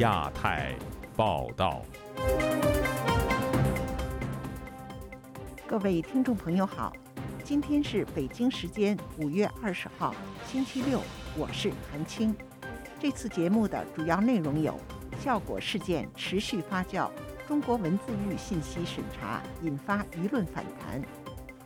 [0.00, 0.74] 亚太
[1.14, 1.82] 报道。
[5.66, 6.90] 各位听众朋友好，
[7.44, 10.14] 今天是北京时间五月二十号，
[10.46, 11.02] 星期六，
[11.36, 12.34] 我是韩青。
[12.98, 14.74] 这次节目的主要内容有：
[15.20, 17.10] 效果事件持续发酵，
[17.46, 21.02] 中国文字狱信息审查引发舆论反弹，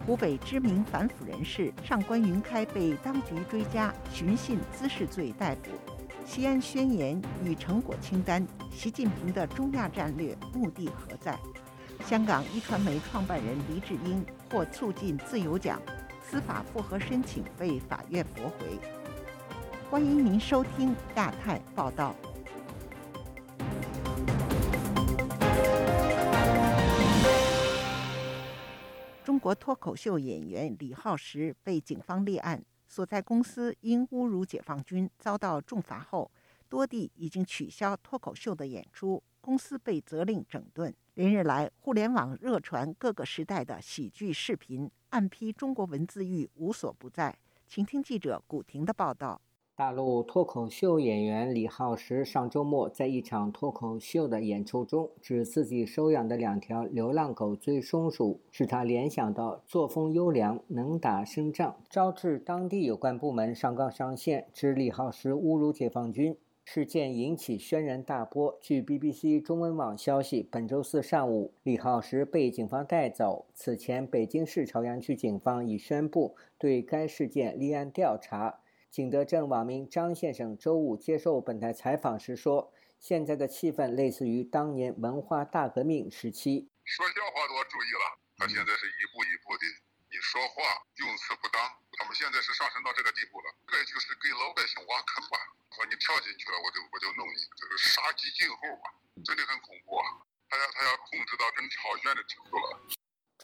[0.05, 5.94] 湖北知名反腐人士上官云开被当局追加寻衅滋事罪逮捕。
[6.27, 11.39] 《西安宣言》与成果清单，习近平的中亚战略目的何在？
[12.07, 15.81] 香港一传媒创办人黎智英获促进自由奖，
[16.23, 18.69] 司法复核申请被法院驳回。
[19.91, 22.17] 欢迎您收听亚太报道。
[29.23, 32.65] 中国脱口秀演员李浩石被警方立案。
[32.95, 36.31] 所在公司因侮辱解放军遭到重罚后，
[36.69, 40.95] 多地已经取消脱口秀的演出，公司被责令整顿。
[41.15, 47.37] 连日来，互联网热传各个时代的喜剧视频，暗批中国文字狱无所不在。
[47.67, 49.43] 请听记者古婷的报道。
[49.77, 66.37] 大陆脱口秀演员李浩石上周末在一场脱口秀的演出中，指自己收养的两条流浪狗追松鼠，使他联想到作风优良、能打胜仗，招致当地有关部门上纲上线，指李浩石侮辱解放军。
[66.65, 68.57] 事件引起轩然大波。
[68.61, 73.47] 据 BBC 中文网消息，本周四上午，李浩石被警方带走。
[73.53, 78.61] 此前，北京市朝阳区警方已宣布对该事件立案调查。
[78.95, 82.63] 景德镇网民张先生周五接受本台采访时说
[83.03, 88.05] ：“现在的气氛类似于当年文化大革命时期，说笑话都要注意了。
[88.39, 89.65] 他现在是一步一步的，
[90.15, 90.63] 你说话
[91.03, 91.59] 用词不当，
[91.99, 95.35] 他们现在是上升到这个地步了，这就是给老百姓挖坑吧？
[95.75, 98.95] 说你跳进去了，我就我就弄你，这个杀鸡儆猴嘛，
[99.27, 100.23] 真的很恐怖啊！
[100.47, 102.79] 他要他要控制到跟跳圈的程度了。”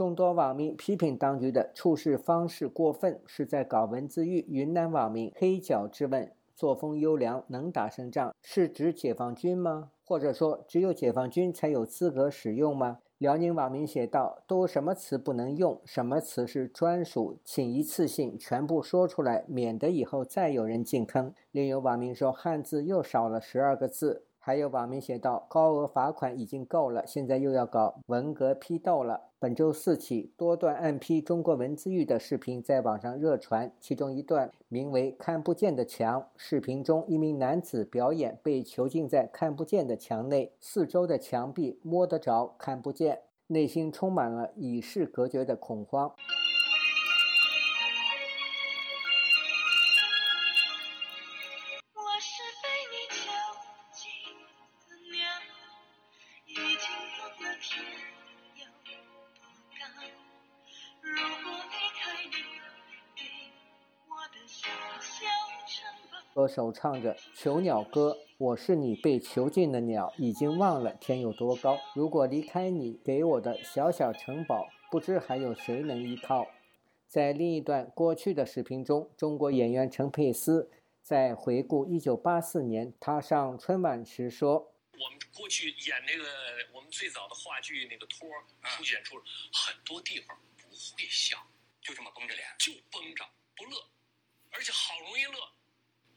[0.01, 4.43] 众多网民批评当局的处事方式过分，是在搞文字狱。
[4.49, 9.91] 云南网民黑脚质问：作风优良能打胜仗，是指解放军吗？
[10.07, 13.01] 或者说只有解放军才有资格使用吗？
[13.19, 15.79] 辽宁网民写道：都什么词不能用？
[15.85, 17.37] 什么词是专属？
[17.45, 21.35] 请一次性全部说出来，免得以后再有人进坑。
[21.53, 24.23] 另有网民说：汉字又少了十二个字。
[24.43, 36.23] 还有网民写道：“高额罚款已经够了，现在又要搞文革批斗了。”本周四起，多段暗批中国文字狱的视频在网上热传，其中一段名为《看不见的墙》。
[36.39, 46.11] 视频中，一名男子表演被囚禁在看不见的墙内，四周的墙壁摸得着，看不见，内心充满了与世隔绝的恐慌。
[66.43, 71.79] 歌手唱着《囚鸟歌》，我是你被囚禁的鸟，已经忘了天有多高。
[71.95, 76.47] 如果离开你给我的小小城堡，不知还有谁能依靠。
[77.07, 80.71] 在另一段过去的视频中，中国演员陈佩斯
[81.03, 86.25] 在回顾1984年他上春晚时说：“我们过去演那个
[86.73, 88.27] 我们最早的话剧那个托，
[88.63, 89.17] 出演出
[89.53, 91.37] 很多地方不会笑，
[91.83, 93.23] 就这么绷着脸，就绷着
[93.59, 93.77] 不乐。”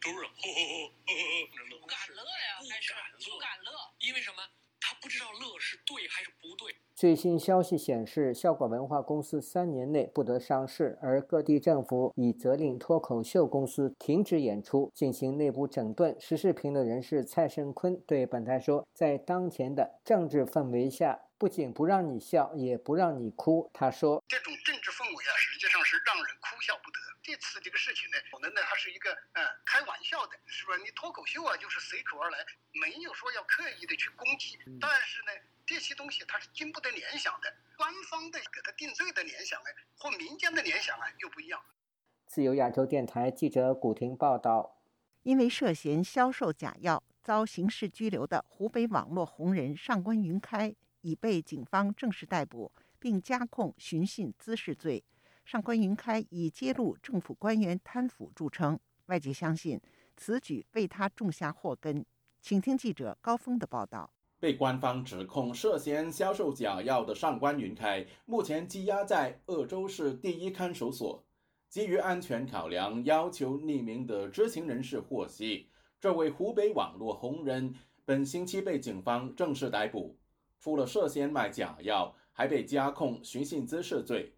[0.04, 3.72] 都是，不敢乐呀，不敢乐，
[4.06, 4.38] 因为什么？
[4.86, 6.76] 他不知道乐是对还是不对。
[6.94, 16.14] 最新消息显示，笑果文化公司三年内不得上市，而各地政府已责令脱口秀公司停止演出，进行内部整顿。
[16.20, 30.80] 时事评论人士蔡甚坤对本台说：“在当前的政治氛围下，不仅不让你笑，也不让你哭。”他说：“这种政治氛围啊，实际上是让人哭笑不得。”这次这个事情呢，可能呢它是一个呃开玩笑的，是不是？
[30.84, 32.38] 你脱口秀啊，就是随口而来，
[32.74, 34.60] 没有说要刻意的去攻击。
[34.82, 35.32] 但是呢，
[35.66, 37.48] 这些东西它是经不得联想的，
[37.78, 41.64] 官方的给他定罪的联想呢，和民间的联想啊又不一样。
[42.28, 44.80] 自由亚洲电台记者古婷报道。
[45.24, 55.06] 因为涉嫌销售假药，遭刑事拘留的湖北网络红人上官云开已被警方正式逮捕，并加控寻衅滋事罪。
[55.46, 59.80] 上官云开以揭露政府官员贪腐著称，外界相信
[60.16, 62.04] 此举为他种下祸根。
[62.42, 71.24] 请听记者高峰的报道：被官方指控涉嫌销售假药的上官云开，目前羁押在鄂州市第一看守所。
[71.70, 75.68] 基于安全考量，要求匿名的知情人士获悉，
[76.00, 77.74] 这位湖北网络红人
[78.06, 80.16] 本星期被警方正式逮捕，
[80.60, 84.34] 除了涉嫌卖假药，还被加控寻衅滋事罪。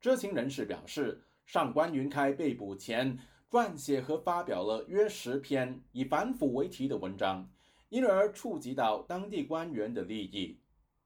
[0.00, 3.18] 知情人士表示，上官云开被捕前
[3.50, 7.48] 撰写和发表了约十篇以反腐为题的文章，
[7.88, 10.58] 因而触及到当地官员的利益。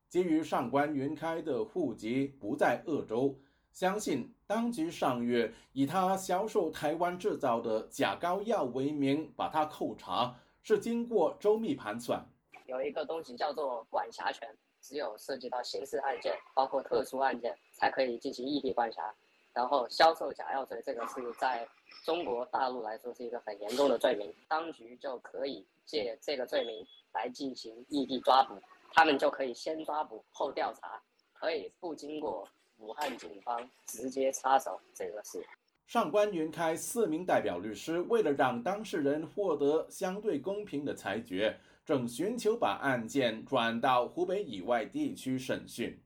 [0.08, 3.38] 基于上官云开的户籍不在鄂州，
[3.70, 12.26] 相信当局上月以他销售台湾制造的假膏药为名把他扣查，是经过周密盘算。
[12.66, 14.48] 有一个东西叫做管辖权。
[14.82, 19.14] 只有涉及到刑事案件，包括特殊案件，才可以进行异地管辖。
[19.52, 21.66] 然后，销售假药罪这个是在
[22.04, 28.54] 中国大陆来说是一个很严重的罪名，当局就可以借这个罪名来进行异地抓捕，
[28.92, 31.02] 他们就可以先抓捕后调查，
[31.34, 32.48] 可以不经过
[32.78, 35.44] 武汉警方直接插手这个事。
[35.88, 41.56] 上官云开四名代表律师为了让当事人获得相对公平的裁决。
[41.90, 45.98] 正寻求把案件转到湖北以外地区审讯，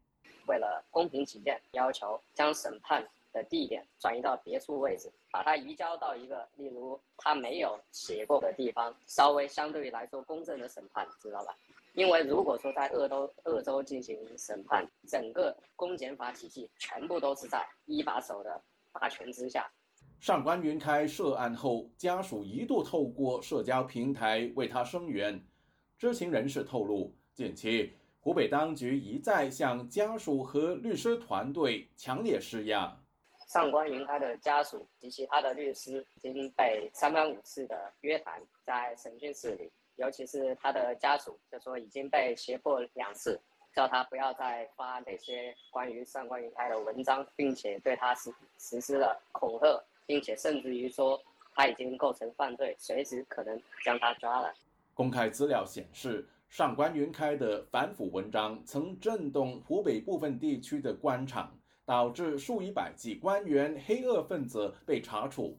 [0.46, 11.54] 为了公平起见，要求将审判的地点转移到别处位置，把它移交到一个例如他没有写过的地方，稍微相对于来说公正的审判，知道吧？
[11.92, 18.58] 因为如果说在鄂州鄂州进行审判，整个公检法体系全部都是在一把手的
[18.90, 19.70] 大权之下。
[20.18, 25.38] 上官云开涉案后，家属一度透过社交平台为他声援。
[25.96, 32.96] 知情人士透露，近期湖北当局一再向家属和律师团队强烈施压。
[33.46, 43.38] 上官云开的家属及其他的律师已经被三番五次的约谈，在审讯室里，尤其是他的家属，就说已经被胁迫两次，
[43.72, 51.22] 叫他不要再发哪些关于上官云开的文章，并且对他实实施了恐吓，并且甚至于说
[51.54, 54.52] 他已经构成犯罪，随时可能将他抓了。
[54.94, 65.58] 公开资料显示，上官云开的反腐文章曾震动湖北部分地区的官场，导致数以百计官员、黑恶分子被查处。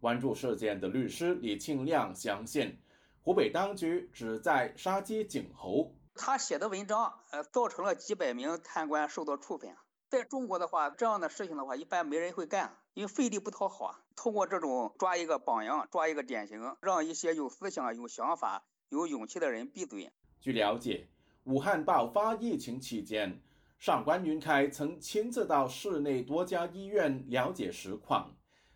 [0.00, 2.78] 关注事件的律师李庆亮相信，
[3.20, 5.92] 湖北当局旨在杀鸡儆猴。
[6.14, 9.74] 他写的文章，呃，造成了几百名贪官受到处分。
[10.08, 14.04] 在中国的话，这样的事情的话，一般没人会干，因为费力不讨好啊。
[14.20, 20.10] 通过这种抓一个榜样、抓一个典型，让一些有思想、有想法、有勇气的人闭嘴。
[20.40, 21.06] 据了解，
[21.44, 23.40] 武汉爆发疫情期间，
[23.78, 28.34] 上官云开曾亲自到市内多家医院了解实况，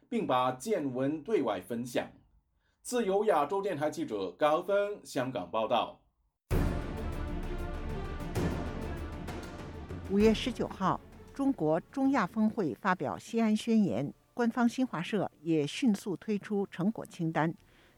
[0.08, 2.06] 并把见闻对外分享。
[2.80, 5.98] 自由亚洲电台记者高分香港报道。
[10.08, 11.00] 五月十九号，
[11.34, 14.08] 中国中亚峰会发表《西安宣言》。
[14.34, 17.52] 官方新华社也迅速推出成果清单。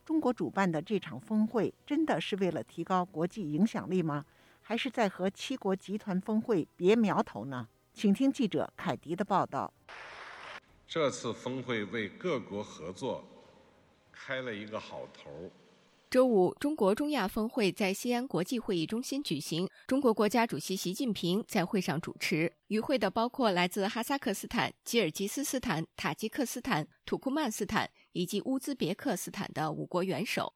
[0.05, 4.25] 中国主办的这场峰会真的是为了提高国际影响力吗？
[4.61, 7.69] 还是在和七国集团峰会别苗头呢？
[7.93, 9.73] 请听记者凯迪的报道。
[10.87, 13.25] 这次峰会为各国合作
[14.11, 15.51] 开了一个好头。
[16.15, 19.69] 周五，中国中亚峰会在西安国际会议中心举行。
[19.89, 22.53] 中国国家主席习近平在会上主持。
[22.69, 30.53] 与会的包括来自哈萨克斯坦、吉尔吉斯斯坦、塔吉克斯坦、土库曼斯坦以及乌兹别克斯坦的五国元首。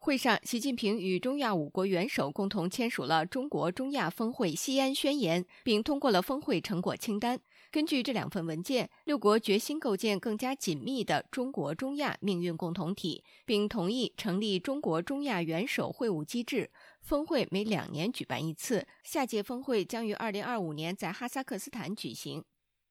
[0.00, 7.36] 会上，习近平与中亚五国元首共同签署了《中国中亚峰会西安宣言》，并通过了峰会成果清单。
[7.72, 16.70] 根据这两份文件，六国决心构建更加紧密的中国中亚命运共同体，并同意成立中国中亚元首会晤机制，
[17.02, 22.42] 峰会每两年举办一次，下届峰会将于2025年在哈萨克斯坦举行。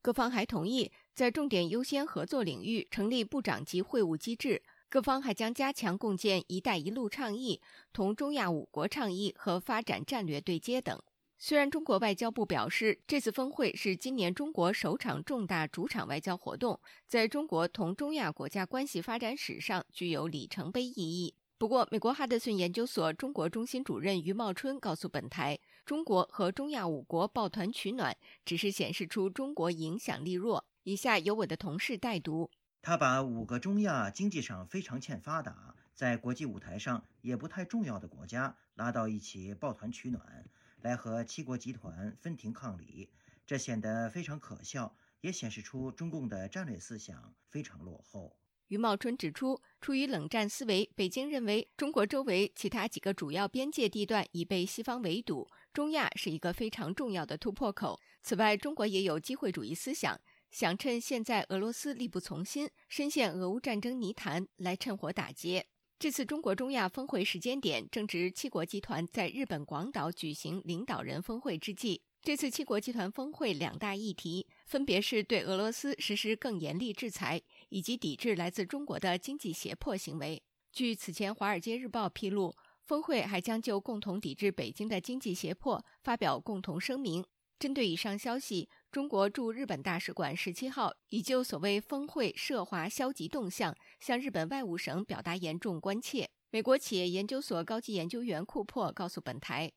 [0.02, 4.62] 各方还同意在重点优先合作领域成立部长级会晤机制。
[4.90, 10.98] 各方还将加强共建“一带一路”倡议同中亚五国倡议和发展战略对接等。
[11.40, 21.36] 虽然中国外交部表示，这次峰会是今年中国首场重大主场外交活动，在中国同中亚国家关系发展史上具有里程碑意义。
[21.60, 28.16] 不过，美国哈德逊研究所中国中心主任余茂春告诉本台，中国和中亚五国抱团取暖，
[28.46, 30.64] 只是显示出中国影响力弱。
[30.84, 32.50] 以下由我的同事代读。
[32.82, 40.46] 他把五个中亚经济上非常欠发达、在国际舞台上也不太重要的国家拉到一起抱团取暖，
[40.82, 43.10] 来和七国集团分庭抗礼，
[43.46, 48.38] 这显得非常可笑，也显示出中共的战略思想非常落后。
[48.68, 58.00] 余茂春指出，出于冷战思维，北京认为中国周围其他几个主要边界地段已被西方围堵，中亚是一个非常重要的突破口。
[58.22, 60.20] 此外，中国也有机会主义思想。
[60.60, 65.64] 想趁现在俄罗斯力不从心、深陷俄乌战争泥潭来趁火打劫。
[66.00, 72.02] 这次中国中亚峰会时间点正值七国集团在日本广岛举行领导人峰会之际。
[72.24, 80.42] 这次七国集团峰会两大议题，分别是对俄罗斯实施更严厉制裁，以及抵制来自中国的经济胁迫行为。
[80.74, 87.24] 据此前《华尔街日报》披露，峰会还将就共同抵制北京的经济胁迫发表共同声明。
[87.60, 88.68] 针对以上消息。
[88.90, 96.28] 中国驻日本大使馆十七号已就所谓峰会涉华消极动向向日本外务省表达严重关切。
[96.50, 99.70] 美国企业研究所高级研究员库珀告诉本台，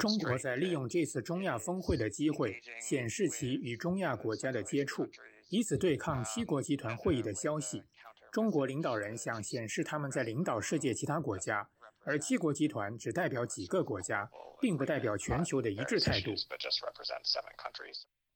[0.00, 5.08] 中国在利用这次中亚峰会的机会，显示其与中亚国家的接触，
[5.50, 7.82] 以此对抗七国集团会议的消息。
[8.32, 11.66] 中国领导人想显示他们在领导世界其他国家。
[12.06, 16.30] 而七国集团只代表几个国家，并不代表全球的一致态度。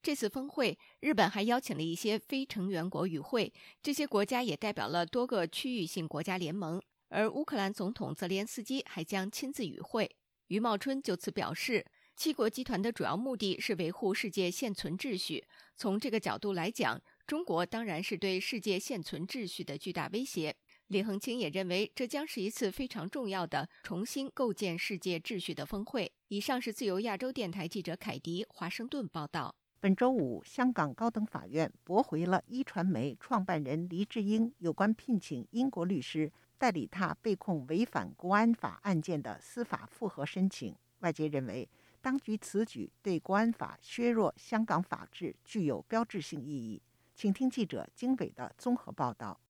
[0.03, 6.83] 这次峰会，日本还邀请了一些非成员国与会，这些国家也代表了多个区域性国家联盟。
[7.11, 10.11] 而乌克兰总统泽连斯基还将亲自与会。
[10.49, 11.87] 余茂春就此表示，
[12.17, 15.45] 七国集团的主要目的是维护世界现存秩序。
[15.77, 20.57] 从这个角度来讲，中国当然是对世界现存秩序的巨大威胁。
[20.91, 26.11] 李恒清也认为，这将是一次非常重要的重新构建世界秩序的峰会。
[26.27, 29.55] 以上是自由亚洲电台记者凯迪华盛顿报道。
[29.79, 40.75] 本周五，香港高等法院驳回了一传媒创办人黎智英有关聘请英国律师代理他被控违反国安法案件的司法复核申请。
[40.99, 41.69] 外界认为，
[42.03, 46.83] 当局此举对国安法削弱香港法治具有标志性意义。
[47.15, 49.41] 请听记者经纬的综合报道。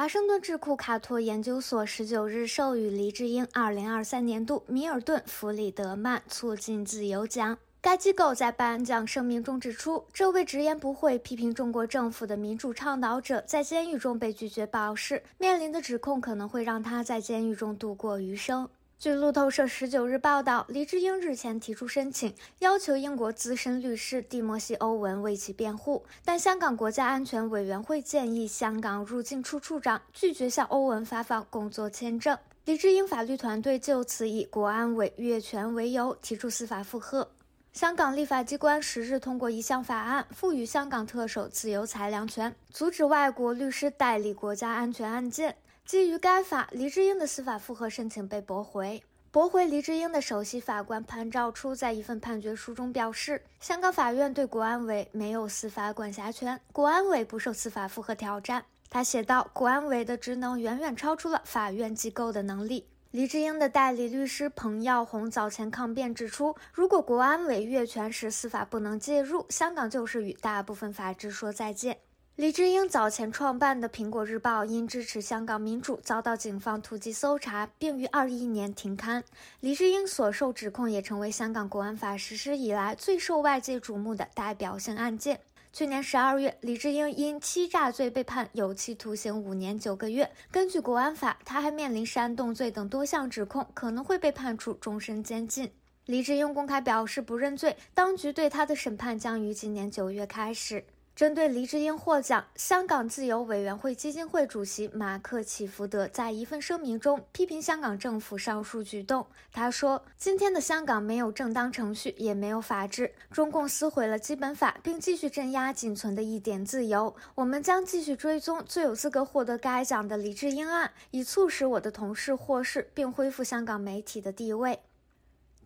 [0.00, 7.58] 华盛顿智库卡托研究所十九日授予黎智英二零二三年度米尔顿·弗里德曼促进自由奖。
[7.80, 18.68] 该机构在颁奖声明中指出，这位直言不讳批评中国政府的民主倡导者在监狱中被拒绝保释，面临的指控可能会让他在监狱中度过余生。
[19.00, 32.36] 据路透社十九日报道，黎智英日前提出申请，要求英国资深律师蒂莫西·欧文为其辩护，但香港国家安全委员会建议香港入境处处长拒绝向欧文发放工作签证。
[32.64, 37.30] 黎智英法律团队就此以国安委越权为由提出司法复核。
[37.72, 45.56] 香港立法机关十日通过一项法案，赋予香港特首自由裁量权，阻止外国律师代理国家安全案件。
[45.88, 49.02] 基于该法，黎智英的司法复核申请被驳回。
[49.30, 58.62] 驳回黎智英的首席法官潘兆初在一份判决书中表示，香港法院对国安委没有司法管辖权，国安委不受司法复核挑战。
[58.90, 62.84] 他写道，国安委的职能远远超出了法院机构的能力。
[63.10, 71.96] 黎智英的代理律师彭耀红早前抗辩指出，如果国安委越权时司法不能介入，香港就是与大部分法治说再见。
[72.38, 79.24] 李志英早前创办的《苹果日报》因支持香港民主，遭到警方突击搜查，并于二一年停刊。
[79.58, 85.40] 李志英所受指控也成为香港国安法实施以来最受外界瞩目的代表性案件。
[85.72, 90.30] 去年十二月，李志英因欺诈罪被判有期徒刑五年九个月。
[90.52, 95.68] 根据国安法，他还面临煽动罪等多项指控，可能会被判处终身监禁。
[96.06, 100.84] 李志英公开表示不认罪，当局对他的审判将于今年九月开始。
[101.18, 109.26] 针对黎智英获奖，香港自由委员会基金会主席马克·启福德在一份声明中批评香港政府上述举动。
[109.52, 113.12] 他说：“今天的香港没有正当程序，也没有法治。
[113.32, 117.12] 中共撕毁了基本法，并继续镇压仅存的一点自由。
[117.34, 124.78] 我们将继续追踪最有资格获得该奖的黎智英案，以促使我的同事获释，并恢复香港媒体的地位。”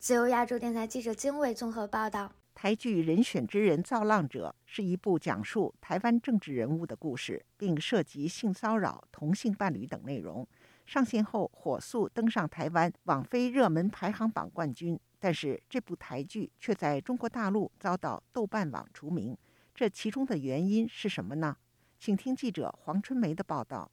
[0.01, 2.33] 自由亚洲电台记者经纬综合报道。
[2.63, 10.47] 台剧《人选之人造浪者》是一部讲述台湾政治人物的故事，并涉及性骚扰、同性伴侣等内容。
[10.87, 19.37] 上线后火速登上台湾网飞热门排行榜冠军，但是这部台剧却在中国大陆遭到豆瓣网除名，
[19.75, 21.57] 这其中的原因是什么呢？
[21.99, 23.91] 请听记者黄春梅的报道。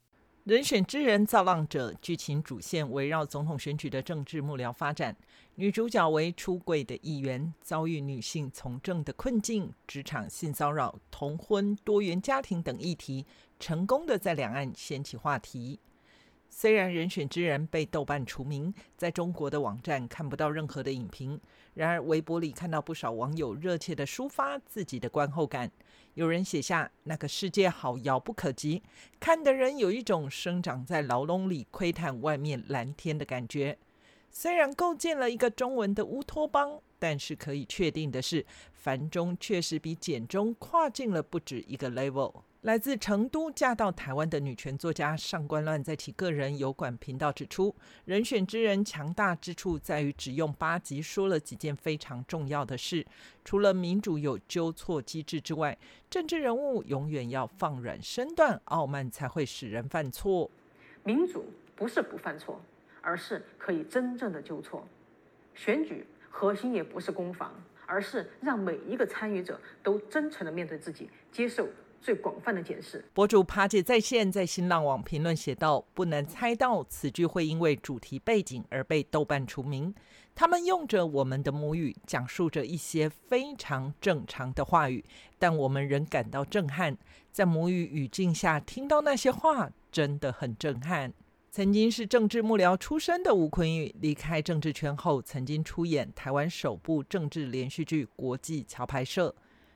[0.50, 5.16] 人选之人造浪者剧情主线围绕总统选举的政治幕僚发展，
[5.54, 13.28] 女主角为出轨的议员，遭遇女性从政的困境、职场性骚扰、同婚、多元家庭等议题，
[13.60, 15.80] 成功的在两岸掀起话题。
[16.52, 21.40] 虽然人选之人被豆瓣除名，在中国的网站看不到任何的影评。
[21.76, 25.72] 然而，微博里看到不少网友热切的抒发自己的观后感。
[26.16, 28.82] 有人写下：“那个世界好遥不可及，
[29.20, 33.78] 看的人有一种生长在牢笼里窥探外面蓝天的感觉。”
[34.32, 42.42] 虽然构建了一个中文的乌托邦，但是可以确定的是，繁中确实比简中跨进了不止一个 level。
[42.64, 47.74] 来自成都嫁到台湾的女权作家上官乱在其个人有管频道指出，
[48.04, 53.06] 人选之人强大之处在于只用八集说了几件非常重要的事。
[53.46, 55.78] 除了民主有纠错机制之外，
[56.10, 60.52] 政治人物永远要放软身段，傲慢才会使人犯错。
[61.06, 61.46] 民主
[61.78, 62.62] 不是不犯错，
[63.02, 64.86] 而是可以真正的纠错。
[65.56, 67.54] 选举核心也不是攻防，
[67.88, 71.66] 而是让每一个参与者都真诚的面对自己，接受。
[72.02, 73.04] 最广泛的解释。
[73.14, 79.94] 博主爬姐在线在新浪网评论写道：“不难猜到，此剧会因为主题背景而被豆瓣除名。
[80.36, 85.04] 他们用着我们的母语，讲述着一些非常正常的话语，
[85.38, 86.98] 但我们仍感到震撼。
[87.32, 91.14] 在母语语境下听到那些话，真的很震撼。”
[91.52, 99.30] 曾经是政治幕僚出身的吴昆玉，离开政治圈后，曾经出演台湾首部政治连续剧《国际桥》牌社》。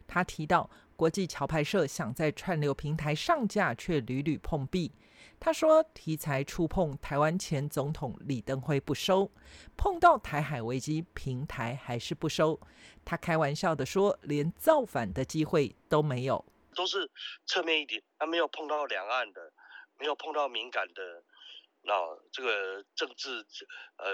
[0.08, 0.70] 他提到。
[1.04, 4.90] 国际桥牌社想在串流平台上架，却屡屡碰壁。
[5.38, 9.30] 他说，题材触碰台湾前总统李登辉不收，
[9.76, 12.58] 碰到台海危机平台还是不收。
[13.04, 17.12] 他开玩笑的说，连造反的机会都没有，都是
[17.46, 19.52] 侧面一点，他没有碰到两岸的，
[20.00, 21.22] 没有碰到敏感的，
[21.82, 21.94] 那
[22.32, 23.30] 这个政治
[23.98, 24.06] 呃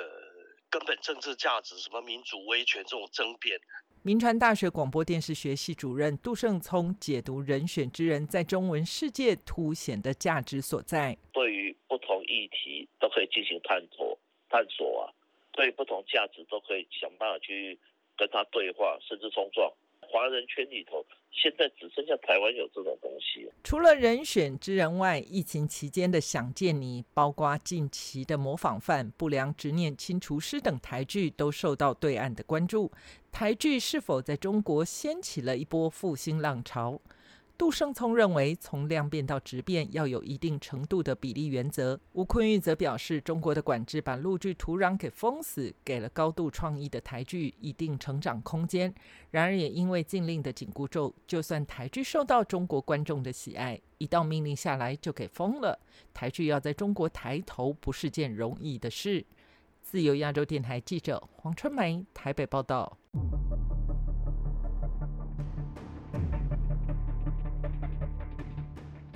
[0.71, 3.59] 根本政治价值，什么民主威权这种争辩。
[4.09, 14.17] 银川大学广播电视学系主任杜胜聪解读人选之人在中文世界凸显的价值所在，对于不同议题都可以进行探索、
[14.49, 15.13] 探索啊，
[15.51, 17.77] 对不同价值都可以想办法去
[18.17, 19.71] 跟他对话，甚至冲撞。
[20.11, 23.47] 华人圈里头，现在只剩下台湾有这种东西。
[23.63, 32.91] 除了《人选之人》外，疫情期间的《想见你》，包括近期的《模仿犯》《不良执念》《清厨师》等台剧，都受到对岸的关注。
[33.31, 36.99] 台剧是否在中国掀起了一波复兴浪潮？
[37.59, 41.99] 杜胜聪认为，从量变到质变要有一定程度的比例原则。
[42.13, 48.95] 吴坤玉则表示，中国的管制把陆剧土壤给封死，给了高度创意的台剧一定成长空间。
[49.29, 55.77] 然而，也因为禁令的紧箍咒，就算台剧受到中国观众的喜爱，一道命令下来就给封了。
[56.13, 59.25] 台剧要在中国抬头，不是件容易的事。
[59.81, 62.97] 自由亚洲电台记者黄春梅，台北报道。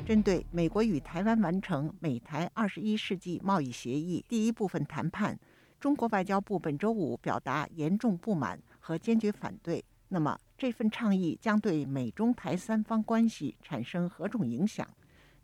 [0.06, 5.40] 针对美国与台湾完成美台二十一世纪贸易协议第一部分谈判，
[5.80, 9.82] 中国外交部本周五表达严重不满和坚决反对。
[10.10, 14.86] 那么，这份倡议将对美中台三方关系产生何种影响？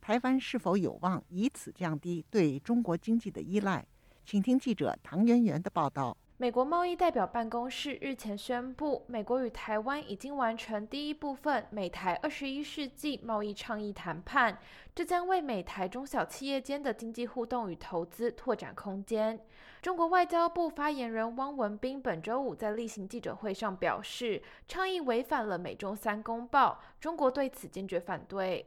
[0.02, 3.88] 台湾是否有望以此降低对中国经济的依赖？
[4.26, 6.18] 请听记者唐媛媛的报道。
[6.42, 14.58] 美国贸易代表办公室日前宣布，美国与台湾已经完成第一部分美台二十一世纪贸易倡议谈判，
[14.96, 19.38] 这将为美台中小企业间的经济互动与投资拓展空间。
[19.82, 28.66] 中国外交部发言人汪文斌本周五在例行记者会上表示，倡议违反了美中三公报，中国对此坚决反对。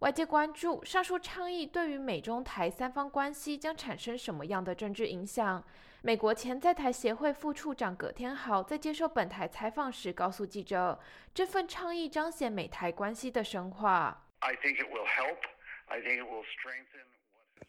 [0.00, 5.62] 外界关注上述倡议对于美中台三方关系将产生什么样的政治影响。
[6.06, 11.00] 美国前在台协会副处长葛天豪在接受本台采访时告诉记者
[11.34, 14.22] ：“这份倡议彰显美台关系的深化。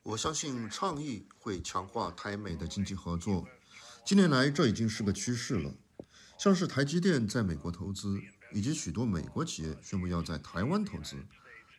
[0.03, 3.43] 我相信倡议会强化台美的经济合作。
[4.05, 5.73] 近年来，这已经是个趋势了。
[6.37, 8.19] 像是台积电在美国投资，
[8.53, 11.15] 以及许多美国企业宣布要在台湾投资，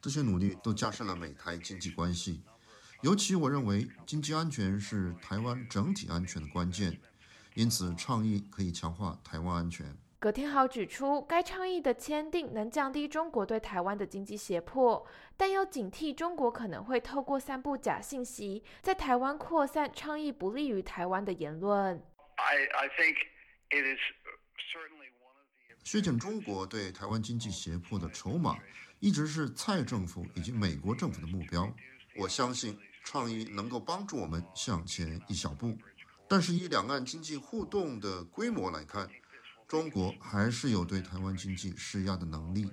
[0.02, 2.42] 这些努力都加深了美台经济关系。”
[3.02, 6.98] 尤其我认为经济安全是台湾整体安全的关键，
[7.54, 9.86] 因此倡议可以强化台湾安全。
[10.18, 15.06] 葛天豪指出，该倡议的签订能降低中国对台湾的经济胁迫，
[15.36, 22.02] 但要警惕中国可能会透过散布假信息，在台湾扩散倡议不利于台湾的言论。
[25.84, 28.56] 削减中国对台湾经济胁迫的筹码，
[28.98, 31.72] 一直是蔡政府以及美国政府的目标。
[32.16, 32.76] 我相信。
[33.10, 35.74] 倡议能够帮助我们向前一小步，
[36.28, 39.08] 但是以两岸经济互动的规模来看，
[39.66, 42.70] 中国还是有对台湾经济施压的能力。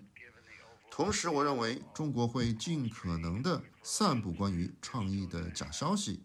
[0.91, 6.21] 同时，我认为中国会尽可能的散布关于倡议的假消息。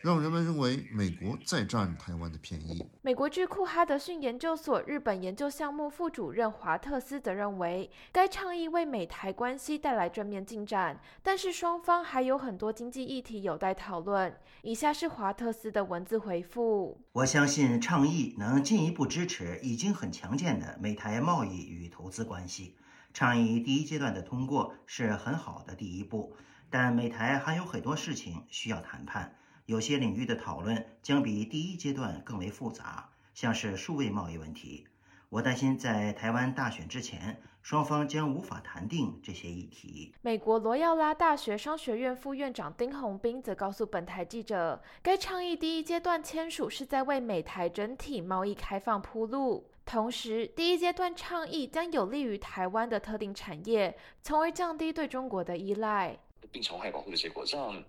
[0.00, 2.86] 让人们认为美国在占台湾的便宜。
[3.02, 14.32] 美国智库哈德逊研究所日本研究项目副主任华特斯则认为，该倡议为美台关系带来正面进展，但是双方还有很多经济议题有待讨论。
[14.62, 22.76] 以下是华特斯的文字回复：我相信倡议能进一步支持已经很强健的美台贸易与投资关系。
[23.12, 26.36] 倡议第一阶段的通过是很好的第一步，
[26.70, 29.34] 但美台还有很多事情需要谈判。
[29.68, 34.88] 有些领域的讨论将比第一阶段更为复杂，像是数位贸易问题。
[35.28, 40.14] 我担心在台湾大选之前，双方将无法谈定这些议题。
[40.22, 56.18] 美国罗耀拉大学商学院副院长丁宏斌则告诉本台记者，该倡议第一阶段签署是在为美台整体贸易开放铺路，同时第一阶段倡议将有利于台湾的特定产业，从而降低对中国的依赖，
[56.50, 57.84] 病虫害保护的结果让。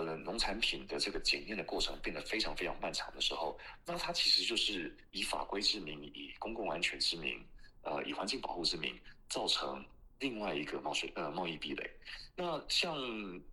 [0.00, 7.40] 呃，农产品的这个检验的过程变得非常非常漫长的时候，那它其实就是以法规之名，以公共安全之名，
[7.82, 8.92] 呃，以环境保护之名，
[9.28, 9.84] 造成
[10.18, 11.88] 另外一个贸税呃贸易壁垒。
[12.34, 12.96] 那像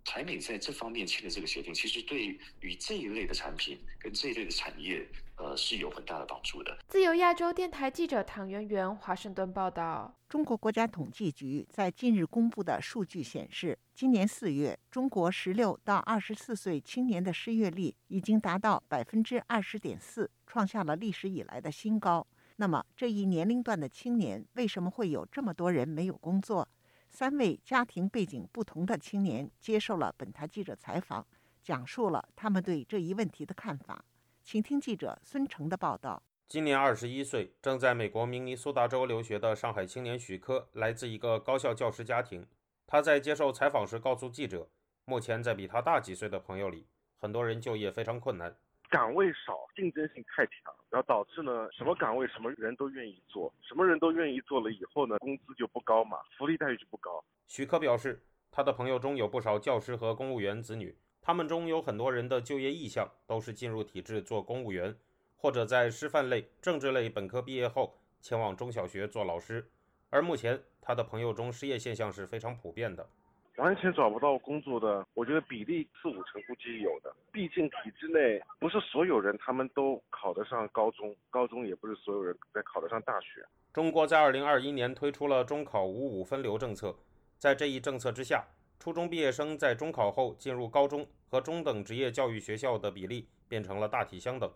[0.03, 2.17] 台美在这方面签的这个协定，其实对
[2.61, 5.07] 于这一类的产品跟这一类的产业。
[5.43, 6.77] 呃，是有很大的帮助的。
[6.87, 22.25] 自由亚洲电台记者唐媛媛华盛顿报道：，中国国家统计局在近日公布的数据显示，今年四月，中国十六到二十四岁青年的失业率已经达到百分之二十点四，创下了历史以来的新高。
[22.57, 26.67] 那么，这一年龄段的青年为什么会有这么多人没有工作？
[27.09, 31.25] 三位家庭背景不同的青年接受了本台记者采访，
[31.63, 34.03] 讲述了他们对这一问题的看法。
[34.51, 36.21] 请听记者孙成的报道。
[36.49, 42.45] 今年二十一岁，正在美国明尼苏达州留学的上海青年许科，来自一个高校教师家庭。
[42.85, 44.67] 他在接受采访时告诉记者，
[45.05, 46.85] 目前在比他大几岁的朋友里，
[47.17, 48.53] 很多人就业非常困难，
[48.89, 57.23] 岗位少，竞争性太强，然后导致呢，什么岗位什么人都愿意做，什么人都愿意做了以后呢，工资就不高嘛，福利待遇就不高。
[57.47, 60.97] 许科表示，他的朋友中有不少教师和公务员子女。
[61.21, 64.95] 他们中有很多人的就业意向都是进入体制做公务员，
[65.37, 69.69] 或者在师范类、政治类本科毕业后前往中小学做老师。
[70.09, 73.07] 而目前，他的朋友中失业现象是非常普遍的，
[73.57, 77.15] 完全找不到工作的，我觉得比例四五成估计有的。
[77.31, 83.45] 毕竟体制内不是所有人他们都考得上高中，高中也不是所有人在考得上大学。
[83.71, 86.93] 中国在二零二一年推出了中考五五分流政策，
[87.37, 88.43] 在这一政策之下。
[88.81, 94.51] 初中毕业生在中考后进入高中和中等职业教育学校的比例变成了大体相等，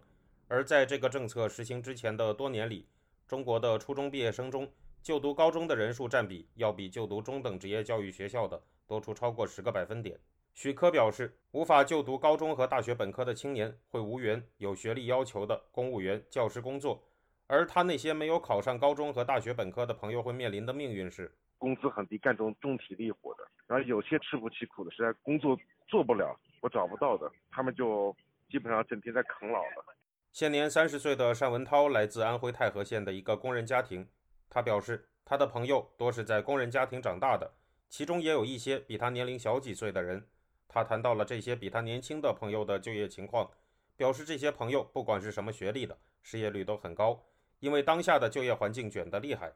[0.48, 2.88] 而在这个政策实行之前的多年里，
[3.28, 4.68] 中国的初中毕业生中
[5.04, 10.18] 就读高中的人数占比要比就读中等职业教育学校的多出超过十个百分点。
[10.56, 17.04] 许科表示，无法就读高中和大学本科的青年会无缘有学历要求的公务员、教师工作，
[17.46, 21.32] 而他那些没有考上高中和大学本科的朋友会面临的命运是。
[21.58, 23.48] 工资很低，干种重体力活的。
[23.68, 28.16] 然后有些吃不起苦的，实在工作做不了，我找不到的，他们就
[28.50, 29.60] 基本上整天在啃老。
[29.60, 29.96] 了。
[30.32, 34.08] 现年三十岁的单文涛来自安徽太和县的一个工人家庭。
[34.50, 37.52] 他表示，他的朋友多是在工人家庭长大的，
[37.90, 40.28] 其中也有一些比他年龄小几岁的人。
[40.68, 43.50] 他谈到了这些比他年轻的朋友的就业情况，
[43.96, 47.24] 表示这些朋友不管是什么学历的，失业率都很高，
[47.60, 49.54] 因为当下的就业环境卷得厉害。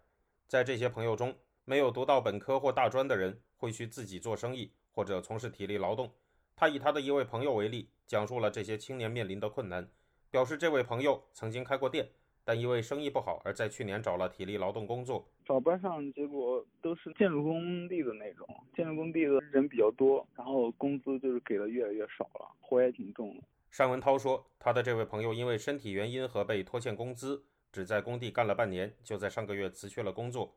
[0.47, 1.37] 在这些朋友中，
[1.69, 6.11] 没有读到本科或大专的人会去自己做生意或者从事体力劳动。
[6.55, 9.87] 他以他的一位朋友为例，讲述了这些青年面临的困难，
[10.31, 12.09] 表示这位朋友曾经开过店，
[12.43, 23.43] 但因为生意不好而在去年找了体力劳动工作，找班上，结果都是建筑工地的那种，建筑工地的人比较多，然后工资就是给的越来越少了，活也挺重的。
[23.77, 30.51] 单文涛说，他的这位朋友因为身体原因和被拖欠工资，只在工地干了半年，就在上个月辞去了工作。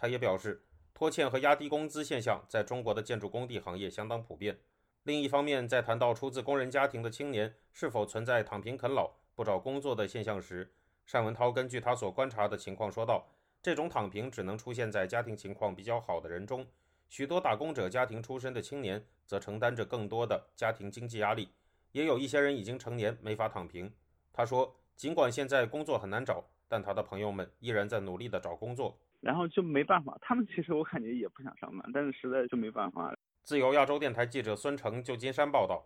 [0.00, 0.62] 他也表示，
[0.94, 4.60] 拖欠和压低工资现象在中国的建筑工地行业相当普遍。
[5.02, 10.72] 另一方面，在谈到出自工人家庭的青年是否存在躺平啃老、不找工作的现象时，
[11.10, 13.26] 单文涛根据他所观察的情况说道
[13.60, 16.64] ：“这种躺平只能出现在家庭情况比较好的人中，
[17.08, 21.48] 许多打工者家庭出身的青年则承担着更多的家庭经济压力。
[21.90, 23.92] 也有一些人已经成年，没法躺平。”
[24.32, 33.14] 他说：“尽管现在工作很难找，但他的朋友们依然在努力的找工作。”然后就没办法，他们其实我感觉也不想上班，但是实在就没办法。
[33.42, 35.82] 自由亚洲电台记者孙成，旧金山报道。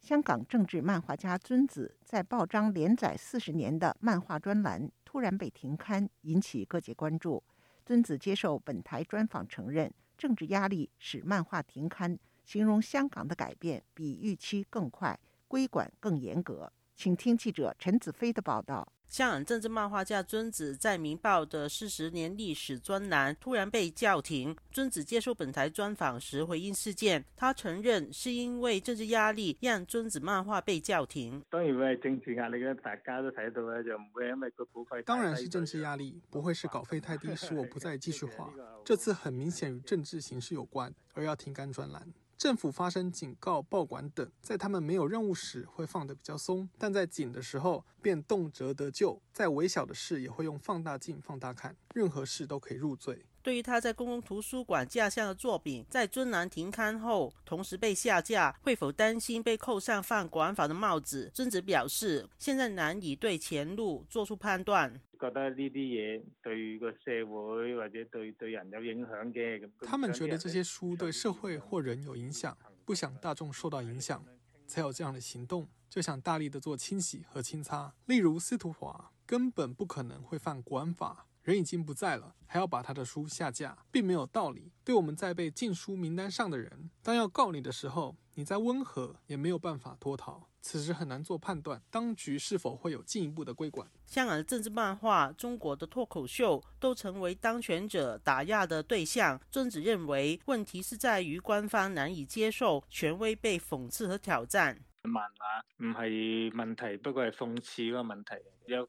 [0.00, 7.42] 香港政治漫画家尊子在报章连载四十年的漫画专栏突然被停刊，引起各界关注。
[7.84, 15.16] 尊子接受本台专访，承认政治压力使漫画停刊，形容香港的改变比预期更快，
[15.46, 16.72] 规管更严格。
[16.94, 18.86] 请听记者陈子飞的报道。
[19.06, 24.56] 香港政治漫画家尊子在《明报》的四十年历史专栏突然被叫停。
[24.70, 31.42] 尊子接受本台专访时回应事件，他承认是因为政治压力让尊子漫画被叫停。
[31.50, 35.02] 当然系政治压力大家都睇到啦，就唔会因为个稿费。
[35.02, 38.50] 当然是政治压力，不会是稿费太低使我不再继续画。
[38.82, 42.02] 这次很明显与政治形势有关，而要停刊专栏。
[42.42, 49.16] 政府发生警告、报管等，在他们没有任务时会放得比较松，但在紧的时候便动辄得救。
[49.32, 53.16] 在微小的事也会用放大镜放大看，任何事都可以入罪。
[53.44, 61.30] 对于他在公共图书馆架下的作品在尊南停刊后，同时被下架，会否担心被扣上犯管法的帽子？
[61.32, 65.00] 尊子表示，现在难以对前路做出判断。
[65.22, 74.24] 觉得呢啲嘢对个社会或者对对人有影响嘅他们觉得这些书对社会或人有影响，不想大众受到影响，
[74.66, 77.94] 才有这样的行动，就想大力的做清洗和清擦。
[78.06, 84.72] 例如司徒华根本不可能会犯安法，人已经不在了，还要把他的书下架，并没有道理。
[84.82, 88.16] 对我们在被禁书名单上的人，当要告你的时候。
[88.34, 93.86] 你再温和也没有办法脱逃，此时很难做判断，当局是否会有进一步的规管。
[94.06, 99.38] 香港的政治漫画、中国的脱口秀都成为当权者打压的对象。
[99.50, 104.80] 曾子认为，问题是在于官方难以接受权威被讽刺和挑战。
[105.02, 108.32] 漫画唔系问题，不过系讽刺个问题。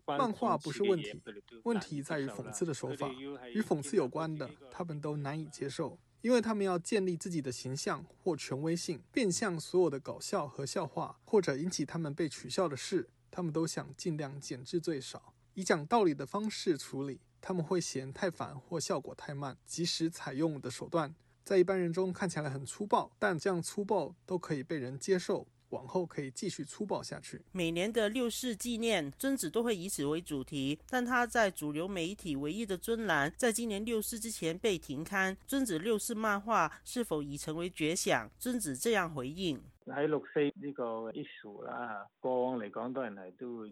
[0.05, 1.19] 漫画不是问题，
[1.63, 3.09] 问题在于讽刺的手法，
[3.53, 5.99] 与讽刺有关的，他们都难以接受。
[6.23, 17.19] 因为他们要建立自己的形象或权威性，变相所有的搞笑和笑话，或者引起他们被取笑的事，他们都想尽量减至最少，以讲道理的方式处理。
[17.41, 25.45] 他们会嫌太烦或效果太慢，及时采用的手段，在一般人中看起来很粗暴，但这样粗暴都可以被人接受。
[25.73, 27.41] 往后可以继续粗暴下去。
[27.51, 30.79] 每年的六四纪念，尊子都会以此为主题。
[30.89, 35.35] 但他在主流媒体唯一的专栏，在今年六四之前被停刊。
[35.47, 38.29] 尊子六四漫画是否已成为绝响？
[38.39, 43.67] 尊子这样回应：在六四这个艺术啦，过往嚟讲，多然系都。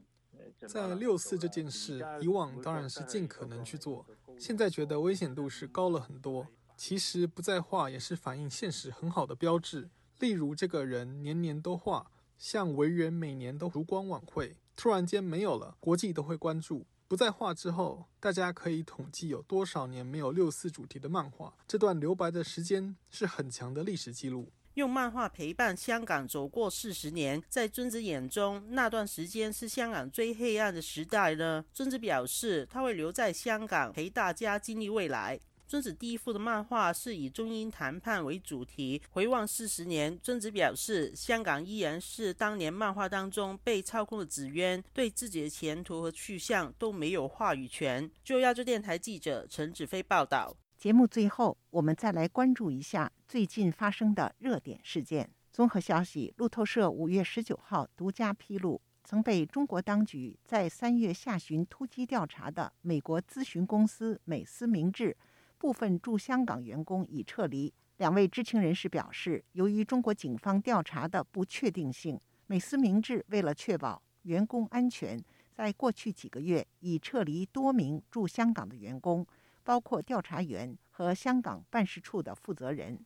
[0.65, 4.03] 在六四这件事，以往当然是尽可能去做，
[4.39, 6.47] 现在觉得危险度是高了很多。
[6.77, 9.89] 其实不在话也是反映现实很好的标志。
[10.21, 16.85] 例如，这个人年年都画，像维园每年都烛光晚会，突然间没有了，国际都会关注。
[17.07, 24.47] 不在画之后，大家可以统计有多少年没有六四主题的漫画，这段留白的时间是很强的历史记录。
[24.75, 31.65] 用漫画陪伴香港走过四十年，在尊子眼中，那段时间是香港最黑暗的时代呢。
[31.73, 35.39] 尊子表示，他会留在香港陪大家经历未来。
[35.71, 48.11] 孙子第一幅的漫画是以中英谈判为主题，回望四十年，孙子表示，香港依然是当年漫画当中被操控的纸鸢，对自己的前途和去向都没有话语权。
[48.21, 55.29] 就亚洲电台记者陈子飞报道，节目最后，我们再来关注一下最近发生的热点事件。
[55.53, 65.15] 综合消息，路透社五月十九号独家披露，曾被中国当局在三月下旬突击调查的美国咨询公司美思明智。
[65.61, 67.71] 部分驻香港员工已撤离。
[67.97, 79.23] 两位知情人士表示，由于中国警方调查的不确定性，美思明治为了确保员工安全，在过去几个月已撤离多名驻香港的员工，
[79.63, 82.99] 包括调查员和香港办事处的负责人。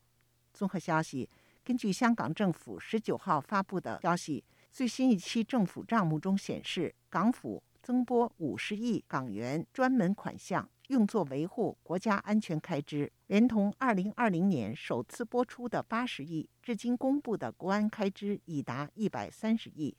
[0.53, 1.29] 综合消息，
[1.61, 4.41] 根据香港政府十九号发布的消息，
[4.71, 10.69] 最新一期政府账目中显示，港府增拨五十亿港元专门款项。
[10.89, 19.95] 用作维护国家安全开支，连同2020年首次播出的80亿，至今公布的国安开支已达130亿。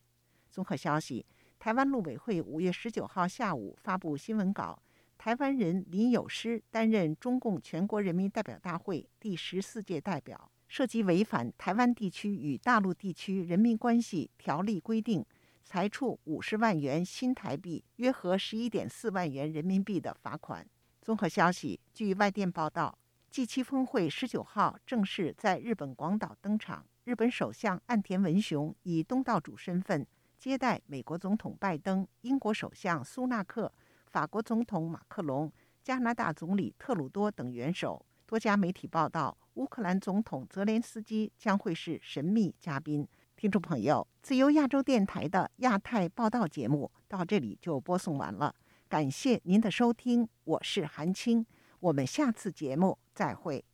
[0.48, 1.26] 综合消息，
[1.58, 4.80] 台湾陆委会5月19号下午发布新闻稿，
[5.18, 15.26] 台湾人林有诗担任中共全国人民代表大会第十四届代表，涉及违反台湾地区与大陆地区人民关系条例规定，
[15.64, 20.64] 裁处50万元新台币（约合11.4万元人民币）的罚款。
[21.06, 22.98] 综合消息，据外电报道
[23.30, 26.84] ，G7 峰会十九号正式在日本广岛登场。
[27.04, 30.04] 日本首相岸田文雄以东道主身份
[30.36, 33.72] 接待美国总统拜登、英国首相苏纳克、
[34.08, 35.48] 法国总统马克龙、
[35.80, 38.04] 加拿大总理特鲁多等元首。
[38.26, 43.06] 多家媒体报道，乌克兰总统泽连斯基将会是神秘嘉宾。
[43.36, 48.52] 听众朋友，自由亚洲电台的亚太报道节目到这里就播送完了。
[48.88, 51.44] 感谢您的收听，我是韩青，
[51.80, 53.64] 我们下次节目再会。